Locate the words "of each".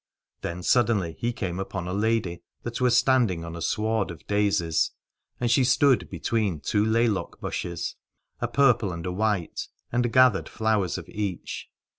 10.97-11.69